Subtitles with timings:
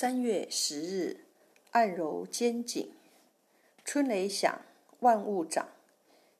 [0.00, 1.24] 三月十日，
[1.72, 2.92] 按揉肩颈。
[3.84, 4.64] 春雷响，
[5.00, 5.70] 万物长。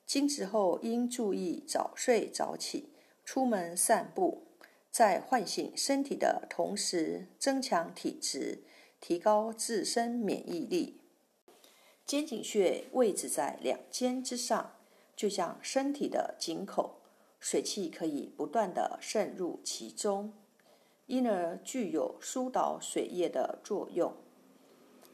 [0.06, 2.90] 今时后应注意早睡早起，
[3.24, 4.46] 出门散步，
[4.92, 8.62] 在唤醒身体的同时，增强体质，
[9.00, 11.00] 提高自身免疫力。
[12.06, 14.76] 肩颈穴位置在两肩之上，
[15.16, 17.00] 就像身体的井口，
[17.40, 20.32] 水气可以不断的渗入其中。
[21.08, 24.12] 因而具有疏导水液的作用，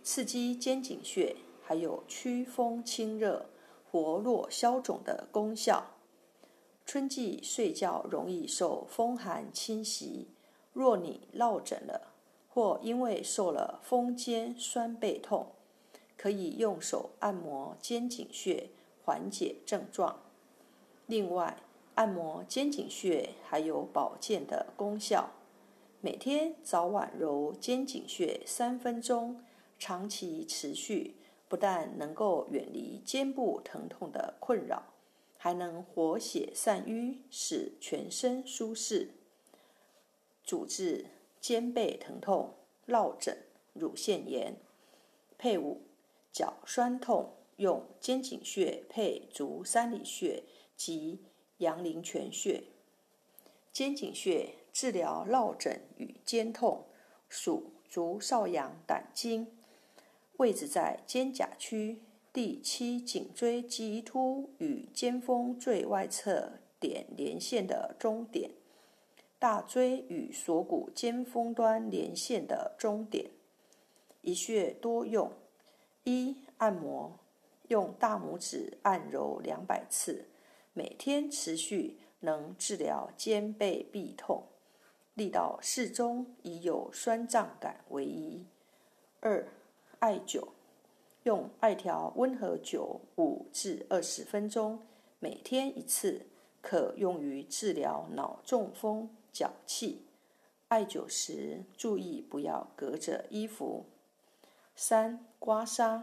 [0.02, 3.46] 刺激肩颈穴，还有祛风清热、
[3.90, 5.92] 活络消肿的功效。
[6.84, 10.26] 春季睡觉容易受风寒侵袭，
[10.72, 12.12] 若你落枕了，
[12.48, 15.52] 或因为受了风肩酸背痛，
[16.16, 18.68] 可以用手按摩肩颈穴，
[19.04, 20.18] 缓解症状。
[21.06, 21.56] 另外，
[21.94, 25.30] 按摩肩颈穴还有保健的功效。
[26.04, 29.42] 每天早晚揉肩颈穴三分钟，
[29.78, 31.14] 长期持续，
[31.48, 34.92] 不但能够远离肩部疼痛的困扰，
[35.38, 39.12] 还能活血散瘀，使全身舒适，
[40.44, 41.06] 主治
[41.40, 42.52] 肩背疼痛、
[42.84, 43.38] 落枕、
[43.72, 44.58] 乳腺炎。
[45.38, 45.80] 配伍
[46.30, 50.42] 脚酸痛，用肩颈穴配足三里穴
[50.76, 51.22] 及
[51.56, 52.62] 阳陵泉穴。
[53.72, 54.56] 肩颈穴。
[54.74, 56.84] 治疗落枕与肩痛，
[57.28, 59.46] 属足少阳胆经，
[60.38, 68.50] 位置在肩胛区第七颈椎棘突与肩峰最外侧点连线的中点，
[69.38, 73.30] 大椎与锁骨尖峰端连线的中点。
[74.22, 75.30] 一穴多用：
[76.02, 77.20] 一、按摩，
[77.68, 80.26] 用大拇指按揉两百次，
[80.72, 84.48] 每天持续，能治疗肩背痹痛。
[85.14, 88.46] 力道适中，以有酸胀感为宜。
[89.20, 89.46] 二、
[90.00, 90.48] 艾灸，
[91.22, 94.82] 用艾条温和灸五至二十分钟，
[95.20, 96.26] 每天一次，
[96.60, 100.06] 可用于治疗脑中风、脚气。
[100.66, 103.86] 艾灸时注意不要隔着衣服。
[104.74, 106.02] 三、刮痧，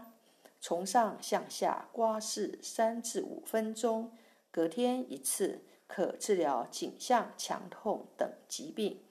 [0.58, 4.10] 从上向下刮拭三至五分钟，
[4.50, 5.60] 隔天一次。
[5.94, 9.02] 可治疗颈项强痛等疾病，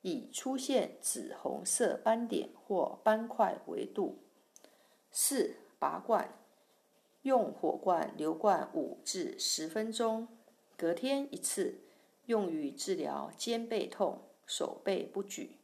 [0.00, 4.22] 以出现紫红色斑点或斑块为度。
[5.10, 6.38] 四、拔罐，
[7.22, 10.28] 用火罐流灌五至十分钟，
[10.76, 11.80] 隔天一次，
[12.26, 15.56] 用于治疗肩背痛、手背不举，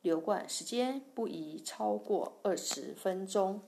[0.00, 3.62] 流罐时间不宜超过二十分钟。